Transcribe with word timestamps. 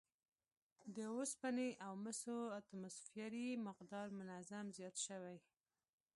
د 0.95 0.97
اوسپنې 1.15 1.69
او 1.85 1.93
مسو 2.03 2.37
اتوموسفیري 2.57 3.47
مقدار 3.67 4.07
منظم 4.19 4.65
زیات 4.77 4.95
شوی 5.05 5.37